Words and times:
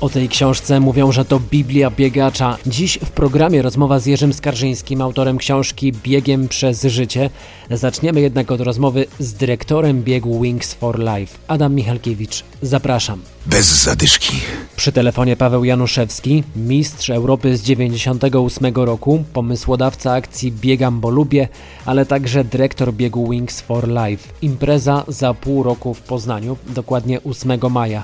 O 0.00 0.08
tej 0.08 0.28
książce 0.28 0.80
mówią, 0.80 1.12
że 1.12 1.24
to 1.24 1.40
Biblia 1.50 1.90
biegacza. 1.90 2.58
Dziś 2.66 2.98
w 3.04 3.10
programie 3.10 3.62
rozmowa 3.62 3.98
z 3.98 4.06
Jerzym 4.06 4.32
Skarżyńskim, 4.32 5.02
autorem 5.02 5.38
książki 5.38 5.92
Biegiem 5.92 6.48
przez 6.48 6.84
życie. 6.84 7.30
Zaczniemy 7.70 8.20
jednak 8.20 8.52
od 8.52 8.60
rozmowy 8.60 9.06
z 9.18 9.32
dyrektorem 9.32 10.02
biegu 10.02 10.42
Wings 10.42 10.74
for 10.74 10.98
Life, 10.98 11.38
Adam 11.48 11.74
Michalkiewicz. 11.74 12.44
Zapraszam. 12.62 13.20
Bez 13.46 13.82
zadyszki. 13.82 14.32
Przy 14.76 14.92
telefonie 14.92 15.36
Paweł 15.36 15.64
Januszewski, 15.64 16.42
mistrz 16.56 17.10
Europy 17.10 17.56
z 17.56 17.62
98 17.62 18.74
roku, 18.74 19.24
pomysłodawca 19.32 20.12
akcji 20.12 20.52
Biegam 20.52 21.00
bo 21.00 21.10
lubię, 21.10 21.48
ale 21.86 22.06
także 22.06 22.44
dyrektor 22.44 22.94
biegu 22.94 23.30
Wings 23.30 23.60
for 23.60 23.88
Life. 23.88 24.28
Impreza 24.42 25.04
za 25.08 25.34
pół 25.34 25.62
roku 25.62 25.94
w 25.94 26.00
Poznaniu, 26.00 26.56
dokładnie 26.66 27.22
8 27.22 27.60
maja. 27.70 28.02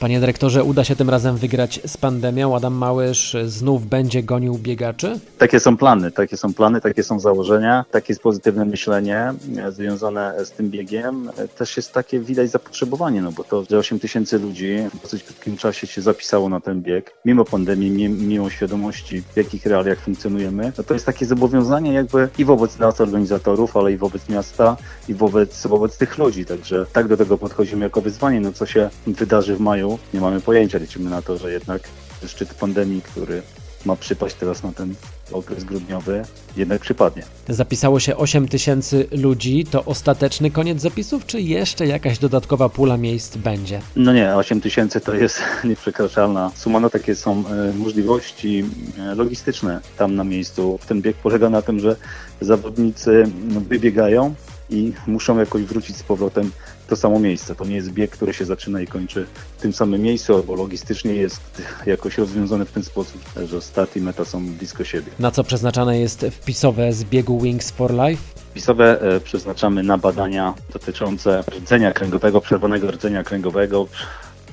Panie 0.00 0.20
dyrektorze, 0.20 0.64
uda 0.64 0.84
się 0.84 0.96
tym 0.96 1.10
razem 1.10 1.36
wygrać 1.36 1.80
z 1.86 1.96
pandemią? 1.96 2.56
Adam 2.56 2.74
Małysz 2.74 3.36
znów 3.46 3.86
będzie 3.86 4.22
gonił 4.22 4.58
biegaczy? 4.58 5.20
Takie 5.38 5.60
są 5.60 5.76
plany, 5.76 6.10
takie 6.10 6.36
są 6.36 6.54
plany, 6.54 6.80
takie 6.80 7.02
są 7.02 7.20
założenia, 7.20 7.84
takie 7.90 8.12
jest 8.12 8.22
pozytywne 8.22 8.64
myślenie 8.64 9.34
związane 9.70 10.44
z 10.44 10.50
tym 10.50 10.70
biegiem. 10.70 11.30
Też 11.56 11.76
jest 11.76 11.92
takie 11.92 12.20
widać 12.20 12.50
zapotrzebowanie, 12.50 13.22
no 13.22 13.32
bo 13.32 13.44
to, 13.44 13.64
że 13.70 13.78
8 13.78 13.98
tysięcy 14.00 14.38
ludzi 14.38 14.78
w 14.94 15.02
dosyć 15.02 15.22
krótkim 15.22 15.56
czasie 15.56 15.86
się 15.86 16.02
zapisało 16.02 16.48
na 16.48 16.60
ten 16.60 16.82
bieg, 16.82 17.14
mimo 17.24 17.44
pandemii, 17.44 18.08
mimo 18.08 18.50
świadomości, 18.50 19.22
w 19.32 19.36
jakich 19.36 19.66
realiach 19.66 20.00
funkcjonujemy, 20.00 20.72
no 20.78 20.84
to 20.84 20.94
jest 20.94 21.06
takie 21.06 21.26
zobowiązanie 21.26 21.92
jakby 21.92 22.28
i 22.38 22.44
wobec 22.44 22.78
nas, 22.78 23.00
organizatorów, 23.00 23.76
ale 23.76 23.92
i 23.92 23.96
wobec 23.96 24.28
miasta, 24.28 24.76
i 25.08 25.14
wobec, 25.14 25.66
wobec 25.66 25.98
tych 25.98 26.18
ludzi. 26.18 26.44
Także 26.44 26.86
tak 26.92 27.08
do 27.08 27.16
tego 27.16 27.38
podchodzimy 27.38 27.84
jako 27.84 28.00
wyzwanie. 28.00 28.40
No 28.40 28.52
co 28.52 28.66
się 28.66 28.90
wydarzy 29.06 29.56
w 29.56 29.60
maju, 29.60 29.87
nie 30.14 30.20
mamy 30.20 30.40
pojęcia. 30.40 30.78
Liczymy 30.78 31.10
na 31.10 31.22
to, 31.22 31.38
że 31.38 31.52
jednak 31.52 31.82
szczyt 32.26 32.54
pandemii, 32.54 33.02
który 33.02 33.42
ma 33.84 33.96
przypaść 33.96 34.34
teraz 34.34 34.62
na 34.62 34.72
ten 34.72 34.94
okres 35.32 35.64
grudniowy, 35.64 36.22
jednak 36.56 36.80
przypadnie. 36.80 37.22
Zapisało 37.48 38.00
się 38.00 38.16
8 38.16 38.48
tysięcy 38.48 39.06
ludzi. 39.10 39.66
To 39.70 39.84
ostateczny 39.84 40.50
koniec 40.50 40.80
zapisów, 40.80 41.26
czy 41.26 41.40
jeszcze 41.40 41.86
jakaś 41.86 42.18
dodatkowa 42.18 42.68
pula 42.68 42.96
miejsc 42.96 43.36
będzie? 43.36 43.80
No 43.96 44.12
nie, 44.12 44.36
8 44.36 44.60
tysięcy 44.60 45.00
to 45.00 45.14
jest 45.14 45.42
nieprzekraczalna 45.64 46.50
suma. 46.54 46.80
No 46.80 46.90
takie 46.90 47.14
są 47.14 47.44
e, 47.48 47.72
możliwości 47.72 48.64
e, 48.98 49.14
logistyczne 49.14 49.80
tam 49.98 50.14
na 50.14 50.24
miejscu. 50.24 50.78
Ten 50.88 51.02
bieg 51.02 51.16
polega 51.16 51.50
na 51.50 51.62
tym, 51.62 51.80
że 51.80 51.96
zawodnicy 52.40 53.24
no, 53.48 53.60
wybiegają 53.60 54.34
i 54.70 54.92
muszą 55.06 55.38
jakoś 55.38 55.62
wrócić 55.62 55.96
z 55.96 56.02
powrotem 56.02 56.50
to 56.88 56.96
samo 56.96 57.18
miejsce. 57.18 57.54
To 57.54 57.64
nie 57.64 57.76
jest 57.76 57.92
bieg, 57.92 58.10
który 58.10 58.34
się 58.34 58.44
zaczyna 58.44 58.80
i 58.80 58.86
kończy 58.86 59.26
w 59.58 59.62
tym 59.62 59.72
samym 59.72 60.02
miejscu, 60.02 60.34
albo 60.34 60.54
logistycznie 60.54 61.14
jest 61.14 61.62
jakoś 61.86 62.18
rozwiązany 62.18 62.64
w 62.64 62.72
ten 62.72 62.84
sposób, 62.84 63.20
że 63.46 63.62
start 63.62 63.96
i 63.96 64.00
meta 64.00 64.24
są 64.24 64.46
blisko 64.46 64.84
siebie. 64.84 65.12
Na 65.18 65.30
co 65.30 65.44
przeznaczane 65.44 65.98
jest 65.98 66.26
wpisowe 66.30 66.92
z 66.92 67.04
biegu 67.04 67.40
Wings 67.40 67.70
for 67.70 67.92
Life? 67.92 68.22
Wpisowe 68.50 69.00
e, 69.00 69.20
przeznaczamy 69.20 69.82
na 69.82 69.98
badania 69.98 70.54
dotyczące 70.72 71.44
rdzenia 71.56 71.92
kręgowego, 71.92 72.40
przerwanego 72.40 72.90
rdzenia 72.90 73.24
kręgowego. 73.24 73.86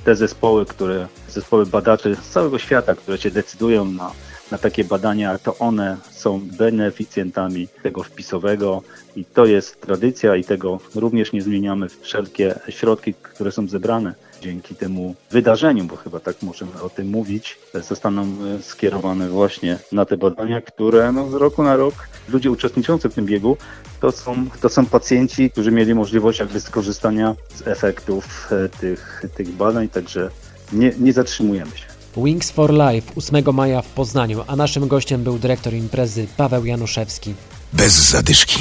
Te 0.03 0.15
zespoły, 0.15 0.65
które, 0.65 1.07
zespoły 1.29 1.65
badaczy 1.65 2.15
z 2.15 2.29
całego 2.29 2.59
świata, 2.59 2.95
które 2.95 3.17
się 3.17 3.31
decydują 3.31 3.85
na 3.85 4.11
na 4.51 4.57
takie 4.57 4.83
badania, 4.83 5.37
to 5.37 5.57
one 5.57 5.97
są 6.11 6.41
beneficjentami 6.57 7.67
tego 7.83 8.03
wpisowego 8.03 8.81
i 9.15 9.25
to 9.25 9.45
jest 9.45 9.81
tradycja 9.81 10.35
i 10.35 10.43
tego 10.43 10.79
również 10.95 11.33
nie 11.33 11.41
zmieniamy. 11.41 11.87
Wszelkie 12.01 12.59
środki, 12.69 13.13
które 13.13 13.51
są 13.51 13.67
zebrane 13.67 14.13
dzięki 14.41 14.75
temu 14.75 15.15
wydarzeniu, 15.31 15.83
bo 15.83 15.95
chyba 15.95 16.19
tak 16.19 16.41
możemy 16.41 16.81
o 16.81 16.89
tym 16.89 17.07
mówić, 17.07 17.57
zostaną 17.73 18.23
e, 18.23 18.61
skierowane 18.61 19.29
właśnie 19.29 19.79
na 19.91 20.05
te 20.05 20.17
badania, 20.17 20.61
które 20.61 21.11
no, 21.11 21.29
z 21.29 21.33
roku 21.33 21.63
na 21.63 21.75
rok 21.75 21.93
ludzie 22.29 22.51
uczestniczący 22.51 23.09
w 23.09 23.13
tym 23.13 23.25
biegu 23.25 23.57
to 24.01 24.11
są, 24.11 24.45
to 24.61 24.69
są 24.69 24.85
pacjenci, 24.85 25.51
którzy 25.51 25.71
mieli 25.71 25.95
możliwość 25.95 26.39
jakby 26.39 26.59
skorzystania 26.59 27.35
z 27.55 27.67
efektów 27.67 28.51
e, 28.51 28.69
tych, 28.69 29.23
tych 29.35 29.49
badań, 29.49 29.89
także 29.89 30.29
nie, 30.73 30.93
nie 30.99 31.13
zatrzymujemy 31.13 31.71
się. 31.77 31.94
Wings 32.17 32.51
for 32.51 32.73
Life 32.73 33.11
8 33.15 33.53
maja 33.53 33.81
w 33.81 33.87
Poznaniu, 33.87 34.43
a 34.47 34.55
naszym 34.55 34.87
gościem 34.87 35.23
był 35.23 35.39
dyrektor 35.39 35.73
imprezy 35.73 36.27
Paweł 36.37 36.65
Januszewski. 36.65 37.33
Bez 37.73 37.93
zadyszki. 38.09 38.59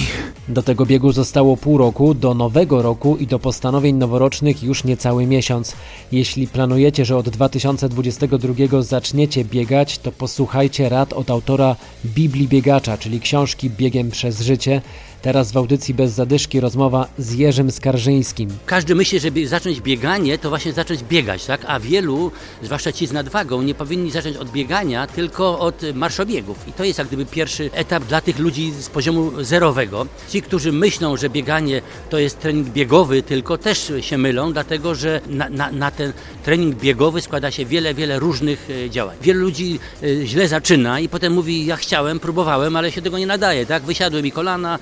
Do 0.48 0.62
tego 0.62 0.86
biegu 0.86 1.12
zostało 1.12 1.56
pół 1.56 1.78
roku, 1.78 2.14
do 2.14 2.34
nowego 2.34 2.82
roku 2.82 3.16
i 3.16 3.26
do 3.26 3.38
postanowień 3.38 3.96
noworocznych 3.96 4.62
już 4.62 4.84
niecały 4.84 5.26
miesiąc. 5.26 5.72
Jeśli 6.12 6.46
planujecie, 6.46 7.04
że 7.04 7.16
od 7.16 7.28
2022 7.28 8.82
zaczniecie 8.82 9.44
biegać, 9.44 9.98
to 9.98 10.12
posłuchajcie 10.12 10.88
rad 10.88 11.12
od 11.12 11.30
autora 11.30 11.76
Biblii 12.04 12.48
Biegacza, 12.48 12.98
czyli 12.98 13.20
książki 13.20 13.70
Biegiem 13.70 14.10
przez 14.10 14.40
życie. 14.40 14.82
Teraz 15.24 15.52
w 15.52 15.56
audycji 15.56 15.94
bez 15.94 16.12
zadyszki 16.12 16.60
rozmowa 16.60 17.08
z 17.18 17.32
Jerzym 17.34 17.70
Skarżyńskim. 17.70 18.50
Każdy 18.66 18.94
myśli, 18.94 19.20
żeby 19.20 19.48
zacząć 19.48 19.80
bieganie, 19.80 20.38
to 20.38 20.48
właśnie 20.48 20.72
zacząć 20.72 21.04
biegać, 21.04 21.44
tak? 21.46 21.60
A 21.66 21.80
wielu, 21.80 22.32
zwłaszcza 22.62 22.92
ci 22.92 23.06
z 23.06 23.12
nadwagą, 23.12 23.62
nie 23.62 23.74
powinni 23.74 24.10
zacząć 24.10 24.36
od 24.36 24.50
biegania, 24.50 25.06
tylko 25.06 25.58
od 25.58 25.82
marszobiegów. 25.94 26.68
I 26.68 26.72
to 26.72 26.84
jest 26.84 26.98
jak 26.98 27.08
gdyby 27.08 27.26
pierwszy 27.26 27.70
etap 27.72 28.04
dla 28.04 28.20
tych 28.20 28.38
ludzi 28.38 28.72
z 28.80 28.88
poziomu 28.88 29.44
zerowego. 29.44 30.06
Ci, 30.30 30.42
którzy 30.42 30.72
myślą, 30.72 31.16
że 31.16 31.30
bieganie 31.30 31.82
to 32.10 32.18
jest 32.18 32.40
trening 32.40 32.68
biegowy, 32.68 33.22
tylko 33.22 33.58
też 33.58 33.92
się 34.00 34.18
mylą, 34.18 34.52
dlatego 34.52 34.94
że 34.94 35.20
na, 35.26 35.48
na, 35.48 35.72
na 35.72 35.90
ten 35.90 36.12
trening 36.42 36.76
biegowy 36.76 37.20
składa 37.20 37.50
się 37.50 37.64
wiele, 37.64 37.94
wiele 37.94 38.18
różnych 38.18 38.68
e, 38.70 38.90
działań. 38.90 39.16
Wielu 39.22 39.40
ludzi 39.40 39.78
e, 40.02 40.26
źle 40.26 40.48
zaczyna 40.48 41.00
i 41.00 41.08
potem 41.08 41.32
mówi, 41.32 41.66
ja 41.66 41.76
chciałem, 41.76 42.20
próbowałem, 42.20 42.76
ale 42.76 42.92
się 42.92 43.02
tego 43.02 43.18
nie 43.18 43.26
nadaje, 43.26 43.66
tak? 43.66 43.82
Wysiadły 43.82 44.22
mi 44.22 44.32
kolana, 44.32 44.78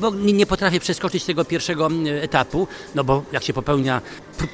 bo 0.00 0.10
nie 0.10 0.46
potrafię 0.46 0.80
przeskoczyć 0.80 1.24
tego 1.24 1.44
pierwszego 1.44 1.86
mm, 1.86 2.24
etapu, 2.24 2.66
no 2.94 3.04
bo 3.04 3.22
jak 3.32 3.42
się 3.42 3.52
popełnia 3.52 4.00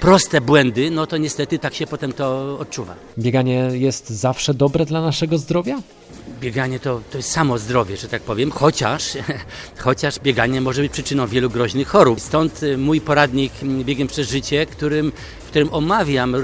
proste 0.01 0.41
błędy, 0.41 0.91
no 0.91 1.07
to 1.07 1.17
niestety 1.17 1.59
tak 1.59 1.75
się 1.75 1.87
potem 1.87 2.13
to 2.13 2.59
odczuwa. 2.59 2.95
Bieganie 3.19 3.71
jest 3.73 4.11
zawsze 4.11 4.55
dobre 4.55 4.87
dla 4.87 5.03
naszego 5.03 5.39
zdrowia? 5.39 5.79
Bieganie 6.41 6.81
to, 6.81 7.01
to 7.11 7.17
jest 7.19 7.31
samo 7.31 7.59
zdrowie, 7.59 7.97
że 7.97 8.09
tak 8.09 8.23
powiem, 8.23 8.51
chociaż, 8.51 9.13
chociaż 9.79 10.19
bieganie 10.19 10.61
może 10.61 10.83
być 10.83 10.93
przyczyną 10.93 11.27
wielu 11.27 11.51
groźnych 11.51 11.89
chorób. 11.89 12.21
Stąd 12.21 12.63
y, 12.63 12.79
mój 12.79 13.01
poradnik 13.01 13.53
mm, 13.63 13.85
Biegiem 13.85 14.09
przez 14.09 14.31
życie, 14.31 14.67
którym 14.67 15.13
którym 15.53 15.75
omawiam, 15.75 16.37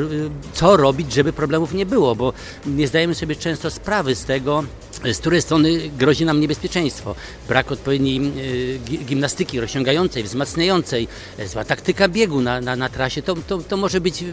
co 0.53 0.77
robić, 0.77 1.12
żeby 1.12 1.33
problemów 1.33 1.75
nie 1.75 1.87
było, 1.87 2.15
bo 2.15 2.33
nie 2.66 2.89
zdajemy 2.89 3.15
sobie 3.15 3.37
często 3.37 3.71
sprawy 3.71 4.15
z 4.15 4.25
tego, 4.25 4.65
z 5.12 5.19
której 5.19 5.42
strony 5.42 5.91
grozi 5.98 6.25
nam 6.25 6.41
niebezpieczeństwo. 6.41 7.14
Brak 7.48 7.72
odpowiedniej 7.72 8.16
e, 8.19 8.78
gimnastyki 9.04 9.60
rozciągającej, 9.60 10.22
wzmacniającej, 10.22 11.09
e, 11.38 11.48
zła 11.48 11.64
taktyka 11.64 12.09
biegu 12.09 12.41
na, 12.41 12.60
na, 12.60 12.76
na 12.76 12.88
trasie, 12.88 13.22
to, 13.22 13.34
to, 13.47 13.59
to 13.59 13.76
może 13.76 14.00
być 14.00 14.25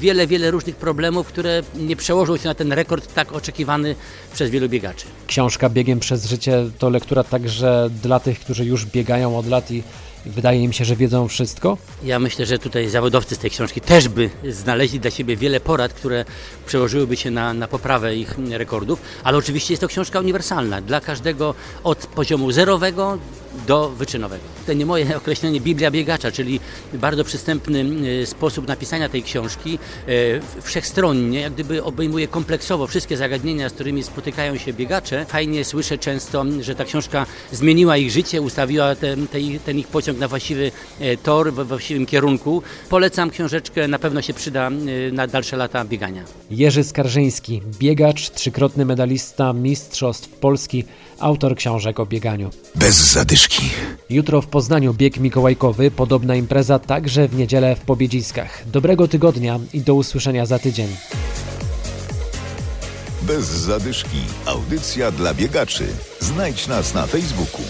wiele, 0.00 0.26
wiele 0.26 0.50
różnych 0.50 0.76
problemów, 0.76 1.26
które 1.26 1.62
nie 1.74 1.96
przełożą 1.96 2.36
się 2.36 2.48
na 2.48 2.54
ten 2.54 2.72
rekord 2.72 3.14
tak 3.14 3.32
oczekiwany 3.32 3.94
przez 4.34 4.50
wielu 4.50 4.68
biegaczy. 4.68 5.06
Książka 5.26 5.68
Biegiem 5.68 6.00
przez 6.00 6.26
życie 6.26 6.70
to 6.78 6.90
lektura 6.90 7.24
także 7.24 7.90
dla 8.02 8.20
tych, 8.20 8.40
którzy 8.40 8.64
już 8.64 8.86
biegają 8.86 9.38
od 9.38 9.46
lat 9.46 9.70
i 9.70 9.82
Wydaje 10.26 10.62
im 10.62 10.72
się, 10.72 10.84
że 10.84 10.96
wiedzą 10.96 11.28
wszystko? 11.28 11.78
Ja 12.04 12.18
myślę, 12.18 12.46
że 12.46 12.58
tutaj 12.58 12.88
zawodowcy 12.88 13.34
z 13.34 13.38
tej 13.38 13.50
książki 13.50 13.80
też 13.80 14.08
by 14.08 14.30
znaleźli 14.50 15.00
dla 15.00 15.10
siebie 15.10 15.36
wiele 15.36 15.60
porad, 15.60 15.92
które 15.92 16.24
przełożyłyby 16.66 17.16
się 17.16 17.30
na, 17.30 17.54
na 17.54 17.68
poprawę 17.68 18.16
ich 18.16 18.36
rekordów, 18.50 19.00
ale 19.24 19.38
oczywiście 19.38 19.72
jest 19.72 19.80
to 19.80 19.88
książka 19.88 20.20
uniwersalna 20.20 20.80
dla 20.80 21.00
każdego 21.00 21.54
od 21.84 22.06
poziomu 22.06 22.52
zerowego 22.52 23.18
do 23.66 23.88
wyczynowego. 23.90 24.44
To 24.66 24.72
nie 24.72 24.86
moje 24.86 25.16
określenie 25.16 25.60
Biblia 25.60 25.90
biegacza, 25.90 26.32
czyli 26.32 26.60
bardzo 26.94 27.24
przystępny 27.24 27.86
e, 28.22 28.26
sposób 28.26 28.68
napisania 28.68 29.08
tej 29.08 29.22
książki, 29.22 29.78
e, 30.58 30.62
wszechstronnie, 30.62 31.40
jak 31.40 31.52
gdyby 31.52 31.84
obejmuje 31.84 32.28
kompleksowo 32.28 32.86
wszystkie 32.86 33.16
zagadnienia, 33.16 33.68
z 33.68 33.72
którymi 33.72 34.02
spotykają 34.02 34.56
się 34.56 34.72
biegacze. 34.72 35.24
Fajnie 35.24 35.64
słyszę 35.64 35.98
często, 35.98 36.44
że 36.60 36.74
ta 36.74 36.84
książka 36.84 37.26
zmieniła 37.52 37.96
ich 37.96 38.10
życie, 38.10 38.42
ustawiła 38.42 38.94
ten, 38.94 39.28
ten 39.64 39.78
ich 39.78 39.88
pociąg 39.88 40.18
na 40.18 40.28
właściwy 40.28 40.72
e, 41.00 41.16
tor, 41.16 41.52
we 41.52 41.64
właściwym 41.64 42.06
kierunku. 42.06 42.62
Polecam 42.88 43.30
książeczkę, 43.30 43.88
na 43.88 43.98
pewno 43.98 44.22
się 44.22 44.34
przyda 44.34 44.70
na 45.12 45.26
dalsze 45.26 45.56
lata 45.56 45.84
biegania. 45.84 46.22
Jerzy 46.50 46.84
Skarżyński, 46.84 47.62
biegacz, 47.78 48.30
trzykrotny 48.30 48.84
medalista 48.84 49.52
Mistrzostw 49.52 50.28
Polski, 50.28 50.84
autor 51.18 51.56
książek 51.56 52.00
o 52.00 52.06
bieganiu. 52.06 52.50
Bez 52.74 53.12
zadyszki. 53.12 53.47
Jutro 54.10 54.42
w 54.42 54.46
Poznaniu 54.46 54.94
bieg 54.94 55.20
mikołajkowy, 55.20 55.90
podobna 55.90 56.36
impreza 56.36 56.78
także 56.78 57.28
w 57.28 57.36
niedzielę 57.36 57.76
w 57.76 57.80
Pobiedziskach. 57.80 58.62
Dobrego 58.66 59.08
tygodnia 59.08 59.60
i 59.72 59.80
do 59.80 59.94
usłyszenia 59.94 60.46
za 60.46 60.58
tydzień. 60.58 60.88
Bez 63.22 63.44
zadyszki. 63.44 64.18
Audycja 64.46 65.10
dla 65.10 65.34
biegaczy. 65.34 65.86
Znajdź 66.20 66.66
nas 66.66 66.94
na 66.94 67.06
Facebooku. 67.06 67.62